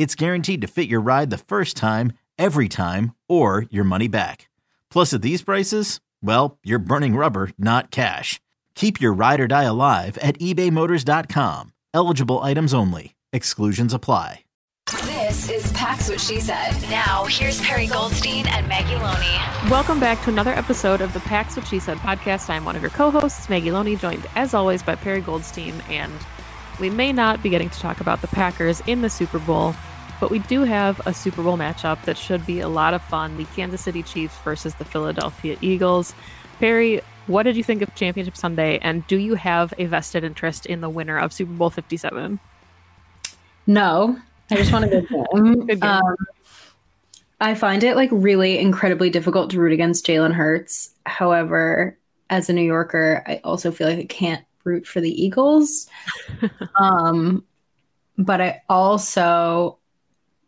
[0.00, 4.48] it's guaranteed to fit your ride the first time, every time, or your money back.
[4.90, 8.40] Plus, at these prices, well, you're burning rubber, not cash.
[8.74, 11.74] Keep your ride or die alive at ebaymotors.com.
[11.92, 13.14] Eligible items only.
[13.34, 14.44] Exclusions apply.
[15.04, 16.72] This is Pax What She Said.
[16.88, 19.70] Now, here's Perry Goldstein and Maggie Loney.
[19.70, 22.48] Welcome back to another episode of the Pax What She Said podcast.
[22.48, 26.14] I'm one of your co-hosts, Maggie Loney, joined as always by Perry Goldstein, and
[26.80, 29.74] we may not be getting to talk about the Packers in the Super Bowl
[30.20, 33.36] but we do have a Super Bowl matchup that should be a lot of fun
[33.38, 36.14] the Kansas City Chiefs versus the Philadelphia Eagles.
[36.58, 38.78] Perry, what did you think of Championship Sunday?
[38.82, 42.38] And do you have a vested interest in the winner of Super Bowl 57?
[43.66, 44.18] No,
[44.50, 45.60] I just want a good game.
[45.66, 45.90] good game.
[45.90, 46.16] Um,
[47.40, 50.90] I find it like really incredibly difficult to root against Jalen Hurts.
[51.06, 51.96] However,
[52.28, 55.88] as a New Yorker, I also feel like I can't root for the Eagles.
[56.78, 57.44] um,
[58.18, 59.78] but I also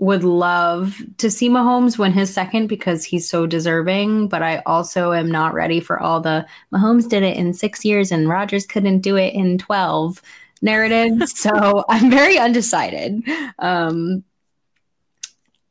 [0.02, 4.26] would love to see Mahomes win his second because he's so deserving.
[4.26, 6.44] But I also am not ready for all the
[6.74, 10.20] Mahomes did it in six years and Rodgers couldn't do it in 12
[10.60, 11.28] narrative.
[11.28, 13.22] so I'm very undecided.
[13.60, 14.24] Um,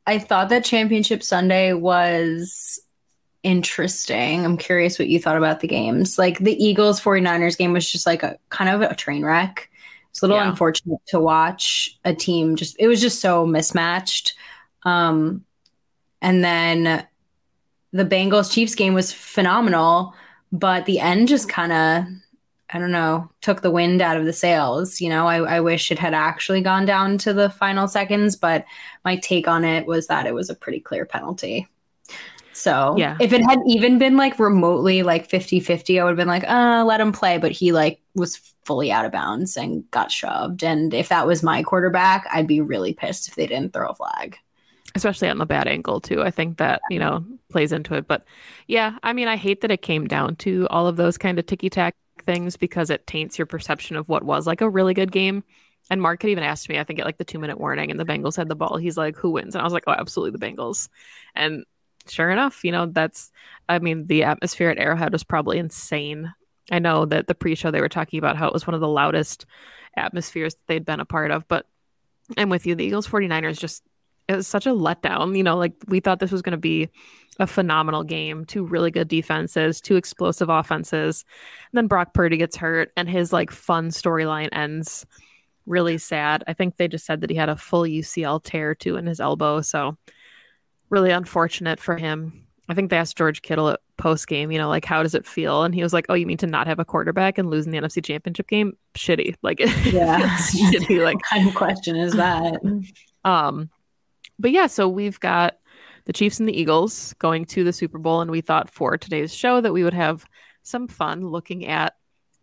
[0.06, 2.80] I thought that Championship Sunday was
[3.42, 4.46] interesting.
[4.46, 6.16] I'm curious what you thought about the games.
[6.16, 9.68] Like the Eagles 49ers game was just like a kind of a train wreck.
[10.12, 10.50] It's a little yeah.
[10.50, 14.34] unfortunate to watch a team just it was just so mismatched.
[14.84, 15.44] Um
[16.20, 17.06] and then
[17.92, 20.14] the Bengals Chiefs game was phenomenal,
[20.52, 22.04] but the end just kind of
[22.74, 25.00] I don't know, took the wind out of the sails.
[25.00, 28.64] You know, I, I, wish it had actually gone down to the final seconds, but
[29.04, 31.68] my take on it was that it was a pretty clear penalty.
[32.54, 33.16] So yeah.
[33.20, 36.48] if it had even been like remotely like 50 50, I would have been like,
[36.48, 37.36] uh, let him play.
[37.38, 40.62] But he like was fully out of bounds and got shoved.
[40.62, 43.94] And if that was my quarterback, I'd be really pissed if they didn't throw a
[43.94, 44.36] flag.
[44.94, 46.22] Especially on the bad ankle, too.
[46.22, 48.06] I think that, you know, plays into it.
[48.06, 48.24] But
[48.66, 51.46] yeah, I mean, I hate that it came down to all of those kind of
[51.46, 51.96] ticky tack
[52.26, 55.42] things because it taints your perception of what was like a really good game.
[55.90, 57.98] And Mark had even asked me, I think at like the two minute warning, and
[57.98, 58.76] the Bengals had the ball.
[58.76, 59.54] He's like, who wins?
[59.54, 60.88] And I was like, oh, absolutely the Bengals.
[61.34, 61.64] And
[62.06, 63.32] sure enough, you know, that's,
[63.68, 66.32] I mean, the atmosphere at Arrowhead was probably insane.
[66.70, 68.80] I know that the pre show they were talking about how it was one of
[68.80, 69.46] the loudest
[69.96, 71.66] atmospheres that they'd been a part of, but
[72.36, 72.74] I'm with you.
[72.74, 73.82] The Eagles 49ers just,
[74.28, 75.36] it was such a letdown.
[75.36, 76.88] You know, like we thought this was going to be
[77.38, 81.24] a phenomenal game, two really good defenses, two explosive offenses.
[81.72, 85.06] And then Brock Purdy gets hurt and his like fun storyline ends
[85.66, 86.44] really sad.
[86.46, 89.20] I think they just said that he had a full UCL tear too in his
[89.20, 89.60] elbow.
[89.60, 89.96] So,
[90.90, 92.46] really unfortunate for him.
[92.72, 95.26] I think they asked George Kittle at post game, you know, like how does it
[95.26, 95.62] feel?
[95.62, 97.70] And he was like, "Oh, you mean to not have a quarterback and lose in
[97.70, 98.72] the NFC Championship game?
[98.94, 99.34] Shitty.
[99.42, 101.04] Like, yeah, shitty.
[101.04, 102.54] Like, what kind of question is that?"
[103.24, 103.68] um,
[104.38, 105.58] but yeah, so we've got
[106.06, 109.34] the Chiefs and the Eagles going to the Super Bowl, and we thought for today's
[109.34, 110.24] show that we would have
[110.62, 111.92] some fun looking at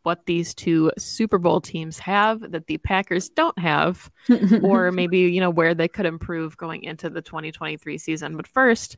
[0.04, 4.10] what these two Super Bowl teams have that the Packers don't have,
[4.62, 8.38] or maybe, you know, where they could improve going into the 2023 season.
[8.38, 8.96] But first,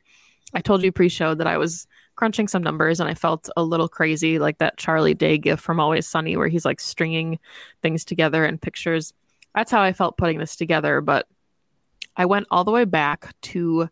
[0.53, 3.63] I told you pre show that I was crunching some numbers and I felt a
[3.63, 7.39] little crazy, like that Charlie Day gift from Always Sunny, where he's like stringing
[7.81, 9.13] things together and pictures.
[9.55, 11.01] That's how I felt putting this together.
[11.01, 11.27] But
[12.15, 13.89] I went all the way back to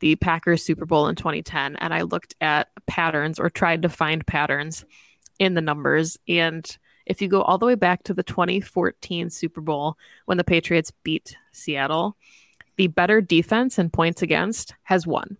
[0.00, 4.26] the Packers Super Bowl in 2010 and I looked at patterns or tried to find
[4.26, 4.84] patterns
[5.38, 6.18] in the numbers.
[6.26, 6.66] And
[7.06, 9.96] if you go all the way back to the 2014 Super Bowl
[10.26, 12.16] when the Patriots beat Seattle,
[12.76, 15.36] the better defense and points against has won.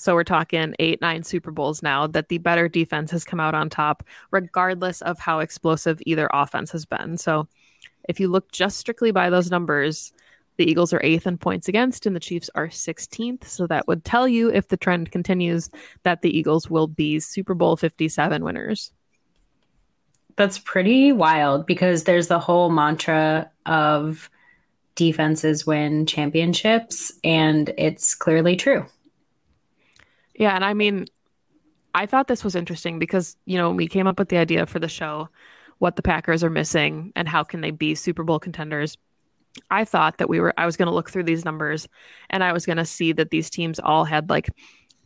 [0.00, 3.54] So we're talking eight, nine Super Bowls now that the better defense has come out
[3.54, 7.18] on top, regardless of how explosive either offense has been.
[7.18, 7.48] So
[8.08, 10.14] if you look just strictly by those numbers,
[10.60, 13.44] The Eagles are eighth in points against, and the Chiefs are 16th.
[13.44, 15.70] So that would tell you, if the trend continues,
[16.02, 18.92] that the Eagles will be Super Bowl 57 winners.
[20.36, 24.28] That's pretty wild because there's the whole mantra of
[24.96, 28.84] defenses win championships, and it's clearly true.
[30.40, 30.56] Yeah.
[30.56, 31.06] And I mean,
[31.94, 34.80] I thought this was interesting because, you know, we came up with the idea for
[34.80, 35.28] the show,
[35.78, 38.96] what the Packers are missing and how can they be Super Bowl contenders
[39.70, 41.88] I thought that we were I was going to look through these numbers
[42.30, 44.48] and I was going to see that these teams all had like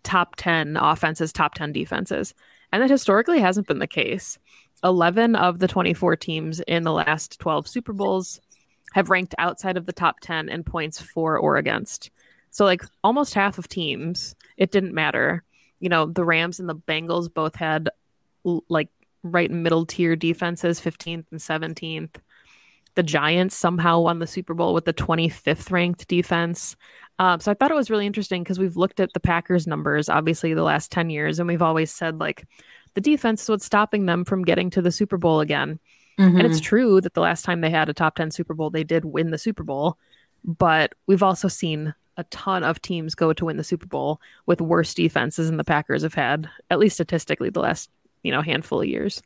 [0.02, 2.34] top 10 offenses, top 10 defenses.
[2.72, 4.38] And that historically hasn't been the case.
[4.82, 8.40] 11 of the 24 teams in the last 12 Super Bowls
[8.92, 12.10] have ranked outside of the top 10 in points for or against.
[12.54, 15.42] So like almost half of teams, it didn't matter.
[15.80, 17.90] You know, the Rams and the Bengals both had
[18.68, 18.90] like
[19.24, 22.14] right middle tier defenses, 15th and 17th.
[22.94, 26.76] The Giants somehow won the Super Bowl with the 25th ranked defense.
[27.18, 30.08] Um, so I thought it was really interesting because we've looked at the Packers numbers,
[30.08, 32.46] obviously, the last 10 years, and we've always said like
[32.94, 35.80] the defense is what's stopping them from getting to the Super Bowl again.
[36.20, 36.36] Mm-hmm.
[36.36, 36.66] And it's mm-hmm.
[36.66, 39.32] true that the last time they had a top 10 Super Bowl, they did win
[39.32, 39.98] the Super Bowl.
[40.44, 44.60] But we've also seen a ton of teams go to win the Super Bowl with
[44.60, 47.90] worse defenses than the Packers have had, at least statistically, the last
[48.22, 49.22] you know handful of years.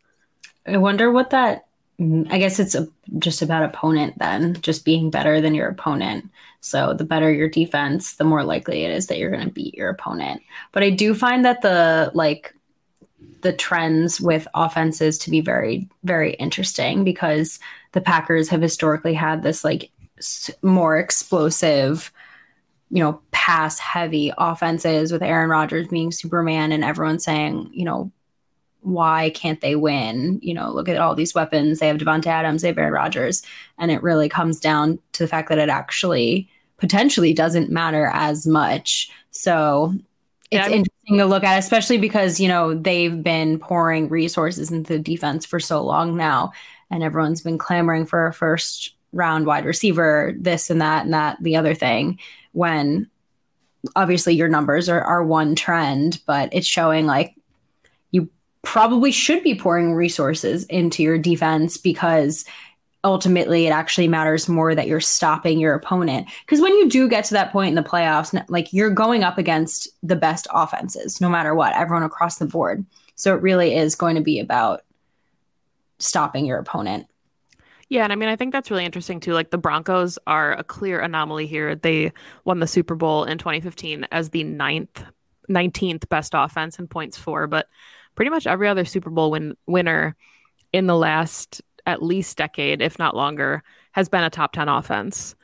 [0.67, 1.69] I wonder what that
[2.01, 2.87] I guess it's a,
[3.19, 6.31] just about opponent then, just being better than your opponent.
[6.61, 9.75] So the better your defense, the more likely it is that you're going to beat
[9.75, 10.43] your opponent.
[10.71, 12.55] But I do find that the like
[13.41, 17.59] the trends with offenses to be very very interesting because
[17.93, 19.91] the Packers have historically had this like
[20.63, 22.13] more explosive
[22.91, 28.11] you know pass heavy offenses with Aaron Rodgers being Superman and everyone saying, you know,
[28.83, 30.39] why can't they win?
[30.43, 31.79] You know, look at all these weapons.
[31.79, 33.43] They have Davante Adams, they have Aaron Rodgers.
[33.79, 36.49] And it really comes down to the fact that it actually
[36.79, 39.11] potentially doesn't matter as much.
[39.31, 39.95] So
[40.51, 44.95] it's yeah, interesting to look at, especially because, you know, they've been pouring resources into
[44.95, 46.53] the defense for so long now.
[46.91, 51.37] And everyone's been clamoring for a first round wide receiver, this and that and that,
[51.43, 52.19] the other thing,
[52.53, 53.09] when
[53.97, 57.35] obviously your numbers are, are one trend, but it's showing like
[58.11, 58.29] you
[58.63, 62.45] probably should be pouring resources into your defense because
[63.05, 66.29] ultimately it actually matters more that you're stopping your opponent.
[66.45, 69.39] Because when you do get to that point in the playoffs like you're going up
[69.39, 72.85] against the best offenses no matter what everyone across the board.
[73.15, 74.83] So it really is going to be about
[75.99, 77.07] stopping your opponent
[77.89, 79.33] yeah, and I mean, I think that's really interesting too.
[79.33, 81.75] Like the Broncos are a clear anomaly here.
[81.75, 82.13] They
[82.45, 85.03] won the Super Bowl in 2015 as the ninth,
[85.49, 87.69] 19th best offense in points for, but
[88.15, 90.17] pretty much every other Super Bowl win- winner
[90.73, 93.63] in the last at least decade, if not longer,
[93.93, 95.35] has been a top 10 offense.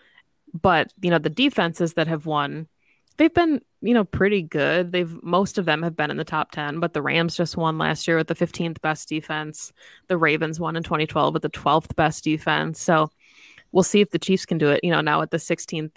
[0.52, 2.68] But, you know, the defenses that have won,
[3.16, 4.92] they've been, you know, pretty good.
[4.92, 7.78] They've most of them have been in the top 10, but the Rams just won
[7.78, 9.72] last year with the 15th best defense.
[10.08, 12.80] The Ravens won in 2012 with the 12th best defense.
[12.80, 13.10] So
[13.72, 15.92] we'll see if the Chiefs can do it, you know, now at the 16th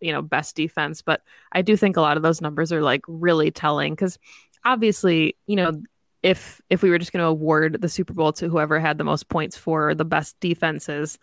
[0.00, 1.22] you know best defense but
[1.52, 4.18] i do think a lot of those numbers are like really telling because
[4.64, 5.80] obviously you know
[6.22, 9.04] if if we were just going to award the Super Bowl to whoever had the
[9.04, 11.18] most points for the best defenses,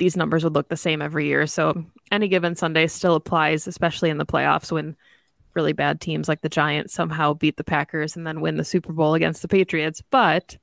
[0.00, 1.46] these numbers would look the same every year.
[1.46, 4.96] So any given Sunday still applies, especially in the playoffs when
[5.54, 8.92] really bad teams like the Giants somehow beat the Packers and then win the Super
[8.92, 10.02] Bowl against the Patriots.
[10.10, 10.56] But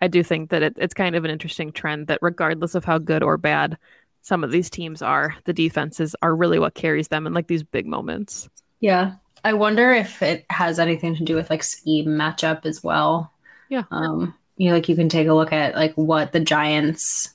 [0.00, 2.98] I do think that it, it's kind of an interesting trend that regardless of how
[2.98, 3.78] good or bad
[4.20, 7.62] some of these teams are, the defenses are really what carries them in like these
[7.62, 8.48] big moments.
[8.80, 9.14] Yeah.
[9.42, 13.32] I wonder if it has anything to do with like scheme matchup as well.
[13.70, 13.84] Yeah.
[13.90, 17.32] Um, you know, like you can take a look at like what the Giants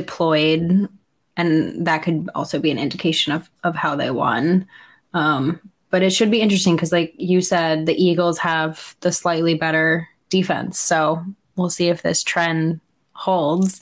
[0.00, 0.88] deployed,
[1.36, 4.66] and that could also be an indication of of how they won.
[5.14, 5.60] Um,
[5.90, 10.08] but it should be interesting because, like you said, the Eagles have the slightly better
[10.28, 10.78] defense.
[10.78, 11.24] So
[11.56, 12.80] we'll see if this trend
[13.12, 13.80] holds.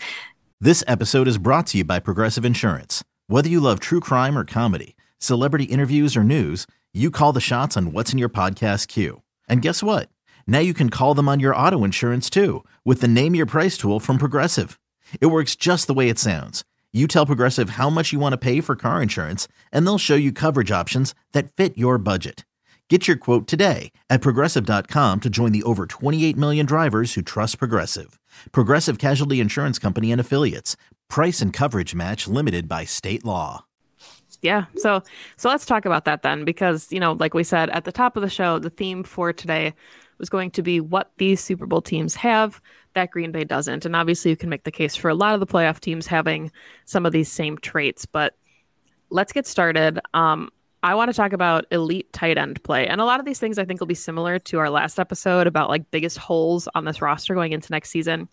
[0.60, 3.02] This episode is brought to you by Progressive Insurance.
[3.26, 6.66] Whether you love true crime or comedy, celebrity interviews or news
[6.96, 9.22] you call the shots on what's in your podcast queue.
[9.48, 10.08] And guess what?
[10.46, 13.76] Now you can call them on your auto insurance too with the Name Your Price
[13.76, 14.78] tool from Progressive.
[15.20, 16.64] It works just the way it sounds.
[16.92, 20.14] You tell Progressive how much you want to pay for car insurance, and they'll show
[20.14, 22.44] you coverage options that fit your budget.
[22.90, 27.58] Get your quote today at progressive.com to join the over 28 million drivers who trust
[27.58, 28.20] Progressive.
[28.52, 30.76] Progressive Casualty Insurance Company and Affiliates.
[31.08, 33.64] Price and coverage match limited by state law
[34.44, 35.02] yeah so
[35.36, 38.16] so let's talk about that then because you know like we said at the top
[38.16, 39.72] of the show the theme for today
[40.18, 42.60] was going to be what these super bowl teams have
[42.94, 45.40] that green bay doesn't and obviously you can make the case for a lot of
[45.40, 46.50] the playoff teams having
[46.84, 48.34] some of these same traits but
[49.14, 50.00] let's get started.
[50.12, 50.50] Um,
[50.82, 52.86] I want to talk about elite tight end play.
[52.86, 55.46] And a lot of these things I think will be similar to our last episode
[55.46, 58.28] about like biggest holes on this roster going into next season.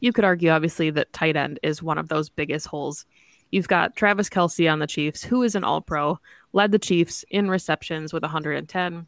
[0.00, 3.06] You could argue, obviously, that tight end is one of those biggest holes.
[3.52, 6.18] You've got Travis Kelce on the Chiefs, who is an all pro,
[6.52, 9.06] led the Chiefs in receptions with 110,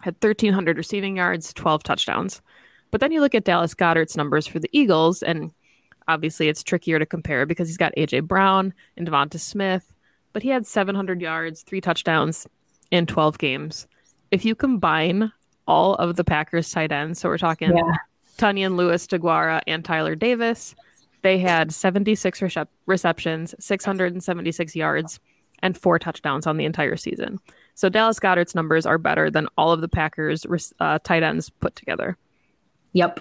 [0.00, 2.40] had 1,300 receiving yards, 12 touchdowns.
[2.92, 5.50] But then you look at Dallas Goedert's numbers for the Eagles, and
[6.06, 8.20] obviously it's trickier to compare because he's got A.J.
[8.20, 9.92] Brown and Devonta Smith
[10.32, 12.46] but he had 700 yards, three touchdowns
[12.90, 13.86] in 12 games.
[14.30, 15.32] If you combine
[15.66, 17.96] all of the Packers tight ends, so we're talking yeah.
[18.38, 20.74] Tonyan Lewis, DeGuara, and Tyler Davis,
[21.22, 25.20] they had 76 recep- receptions, 676 yards,
[25.62, 27.38] and four touchdowns on the entire season.
[27.74, 30.44] So Dallas Goedert's numbers are better than all of the Packers
[30.80, 32.16] uh, tight ends put together.
[32.92, 33.20] Yep.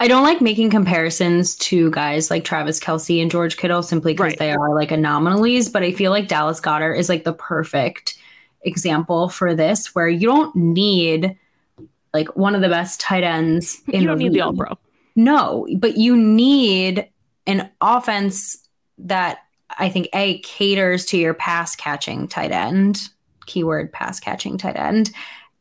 [0.00, 4.32] I don't like making comparisons to guys like Travis Kelce and George Kittle simply because
[4.32, 4.38] right.
[4.38, 8.16] they are like anomalies, but I feel like Dallas Goedert is like the perfect
[8.62, 11.36] example for this where you don't need
[12.12, 14.40] like one of the best tight ends in You don't the need league.
[14.40, 14.78] the all pro.
[15.16, 17.08] No, but you need
[17.46, 18.66] an offense
[18.98, 19.38] that
[19.78, 23.08] I think A caters to your pass catching tight end,
[23.46, 25.10] keyword pass catching tight end,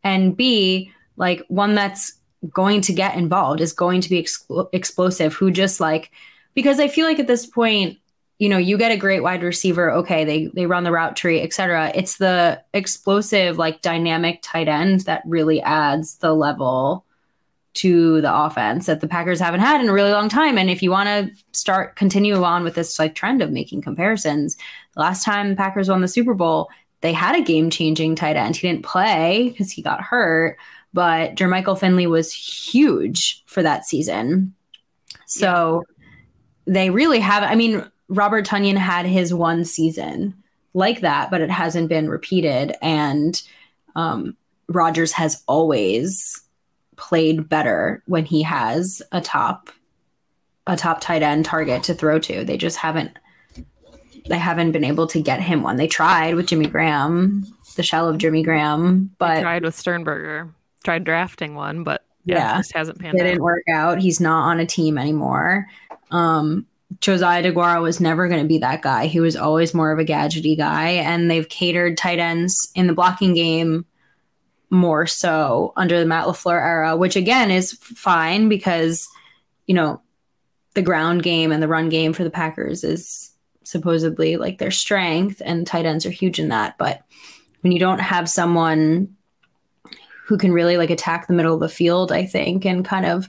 [0.03, 2.13] and B like one that's
[2.51, 6.11] going to get involved, is going to be expl- explosive, who just like,
[6.53, 7.97] because I feel like at this point,
[8.37, 11.41] you know, you get a great wide receiver, okay, they they run the route tree,
[11.41, 11.91] etc.
[11.93, 17.05] It's the explosive, like dynamic tight end that really adds the level
[17.75, 20.57] to the offense that the Packers haven't had in a really long time.
[20.57, 24.57] And if you want to start continue on with this like trend of making comparisons,
[24.95, 26.69] last time Packers won the Super Bowl,
[27.01, 28.55] they had a game changing tight end.
[28.55, 30.57] He didn't play because he got hurt,
[30.93, 34.53] but Jermichael Finley was huge for that season.
[35.25, 35.83] So
[36.65, 36.73] yeah.
[36.73, 40.33] they really have, I mean, Robert Tonyan had his one season
[40.73, 42.75] like that, but it hasn't been repeated.
[42.81, 43.41] And
[43.95, 44.35] um,
[44.67, 46.41] Rodgers has always
[46.95, 49.69] played better when he has a top
[50.67, 52.43] a top tight end target to throw to.
[52.43, 53.17] They just haven't
[54.27, 55.77] they haven't been able to get him one.
[55.77, 60.53] They tried with Jimmy Graham, the shell of Jimmy Graham, but they tried with Sternberger
[60.83, 63.99] tried drafting one, but yeah, yeah just hasn't panned it didn't work out.
[63.99, 65.67] He's not on a team anymore.
[66.11, 66.65] Um,
[67.01, 69.05] Josiah DeGuara was never going to be that guy.
[69.05, 72.93] He was always more of a gadgety guy, and they've catered tight ends in the
[72.93, 73.85] blocking game
[74.71, 79.07] more so under the Matt LaFleur era, which again is fine because
[79.67, 80.01] you know
[80.73, 83.31] the ground game and the run game for the Packers is
[83.63, 86.77] supposedly like their strength, and tight ends are huge in that.
[86.77, 87.03] But
[87.61, 89.15] when you don't have someone
[90.29, 93.27] who can really like attack the middle of the field, I think, and kind of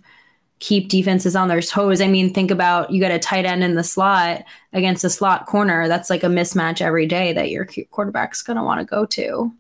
[0.59, 2.03] keep defenses on their toes.
[2.03, 5.47] I mean, think about you got a tight end in the slot against a slot
[5.47, 5.89] corner.
[5.89, 9.51] That's like a mismatch every day that your quarterback's going to want to go to.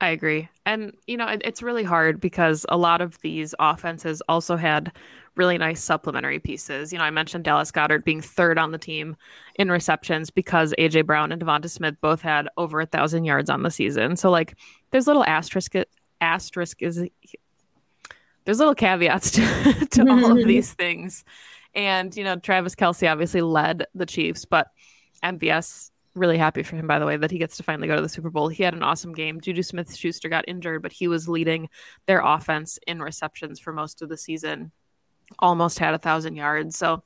[0.00, 0.48] I agree.
[0.64, 4.92] And, you know, it, it's really hard because a lot of these offenses also had
[5.34, 6.92] really nice supplementary pieces.
[6.92, 9.16] You know, I mentioned Dallas Goedert being third on the team
[9.56, 13.64] in receptions because AJ Brown and Devonta Smith both had over a thousand yards on
[13.64, 14.14] the season.
[14.14, 14.56] So, like,
[14.92, 15.74] there's little asterisk
[16.20, 17.08] asterisk is
[18.44, 20.48] there's little caveats to, to all of mm-hmm.
[20.48, 21.24] these things.
[21.74, 24.68] And, you know, Travis Kelce obviously led the Chiefs, but
[25.22, 28.02] MVS really happy for him, by the way, that he gets to finally go to
[28.02, 28.48] the Super Bowl.
[28.48, 29.40] He had an awesome game.
[29.40, 31.68] Juju Smith Schuster got injured, but he was leading
[32.06, 34.72] their offense in receptions for most of the season,
[35.38, 36.76] almost had a thousand yards.
[36.76, 37.02] So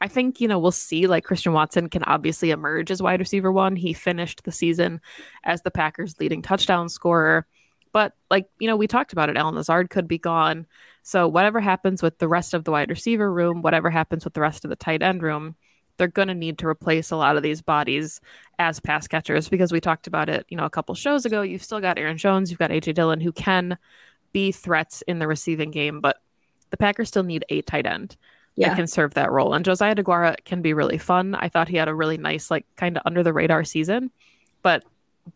[0.00, 3.50] I think, you know, we'll see like Christian Watson can obviously emerge as wide receiver
[3.50, 3.76] one.
[3.76, 5.00] He finished the season
[5.44, 7.46] as the Packers' leading touchdown scorer.
[7.92, 9.36] But like, you know, we talked about it.
[9.36, 10.66] Allen Lazard could be gone.
[11.02, 14.40] So whatever happens with the rest of the wide receiver room, whatever happens with the
[14.40, 15.54] rest of the tight end room,
[15.96, 18.20] they're going to need to replace a lot of these bodies
[18.58, 21.42] as pass catchers because we talked about it, you know, a couple shows ago.
[21.42, 23.78] You've still got Aaron Jones, you've got AJ Dillon who can
[24.32, 26.18] be threats in the receiving game, but
[26.70, 28.16] the Packers still need a tight end
[28.56, 28.68] yeah.
[28.68, 29.54] that can serve that role.
[29.54, 31.34] And Josiah DeGuara can be really fun.
[31.34, 34.10] I thought he had a really nice, like, kind of under the radar season,
[34.62, 34.84] but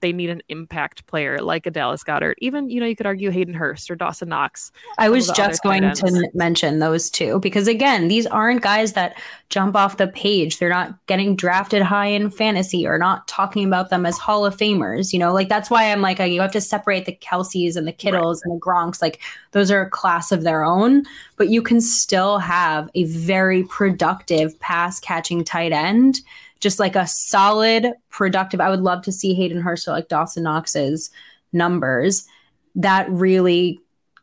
[0.01, 2.35] they need an impact player like a Dallas Goedert.
[2.39, 4.71] Even, you know, you could argue Hayden Hurst or Dawson Knox.
[4.99, 9.19] I was just going to mention those two because, again, these aren't guys that
[9.49, 10.59] jump off the page.
[10.59, 14.57] They're not getting drafted high in fantasy or not talking about them as Hall of
[14.57, 15.13] Famers.
[15.13, 17.93] You know, like that's why I'm like, you have to separate the Kelces and the
[17.93, 18.51] Kittles right.
[18.51, 19.03] and the Gronks.
[19.03, 19.21] Like
[19.53, 21.05] those are a class of their own,
[21.37, 26.21] but you can still have a very productive pass catching tight end
[26.61, 28.61] just like a solid, productive.
[28.61, 31.11] I would love to see Hayden Hurst or like Dawson Knox's
[31.53, 32.27] numbers.
[32.75, 33.81] That really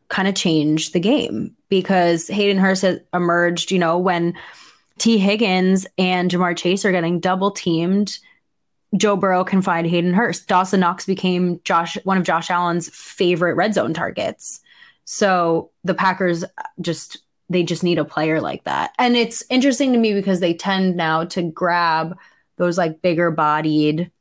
[0.10, 4.34] kind of changed the game because Hayden Hurst has emerged, you know, when
[4.98, 8.20] Tee Higgins and Ja'Marr Chase are getting double teamed
[8.96, 10.48] Joe Burrow can find Hayden Hurst.
[10.48, 14.62] Dawson Knox became Josh one of Josh Allen's favorite red zone targets.
[15.06, 16.48] So the Packers uh,
[16.82, 17.17] just
[17.50, 18.94] they just need a player like that.
[19.00, 22.18] And it's interesting to me because they tend now to grab
[22.58, 24.12] those like bigger bodied,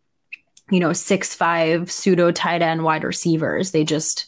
[0.71, 3.73] you know, six five pseudo tight end wide receivers.
[3.73, 4.27] They just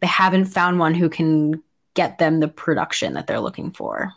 [0.00, 1.62] they haven't found one who can
[1.94, 4.12] get them the production that they're looking for.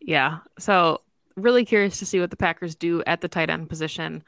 [0.00, 0.38] Yeah.
[0.58, 1.00] So
[1.36, 4.22] really curious to see what the Packers do at the tight end position.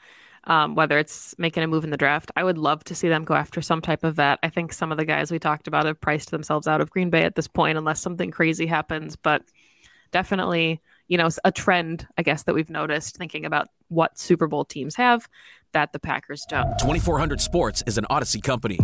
[0.48, 3.24] Um, whether it's making a move in the draft, I would love to see them
[3.24, 4.38] go after some type of vet.
[4.44, 7.10] I think some of the guys we talked about have priced themselves out of Green
[7.10, 9.16] Bay at this point, unless something crazy happens.
[9.16, 9.42] But
[10.12, 14.64] definitely, you know, a trend, I guess, that we've noticed thinking about what Super Bowl
[14.64, 15.28] teams have
[15.72, 16.78] that the Packers don't.
[16.78, 18.78] 2400 Sports is an Audacy company.